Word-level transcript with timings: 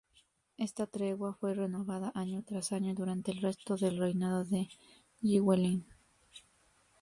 Esta 0.57 0.87
tregua 0.87 1.35
fue 1.35 1.53
renovada 1.53 2.11
año 2.15 2.41
tras 2.41 2.71
año 2.71 2.95
durante 2.95 3.29
el 3.29 3.37
resto 3.37 3.77
del 3.77 3.99
reinado 3.99 4.43
de 4.45 4.67
Llywelyn. 5.21 5.85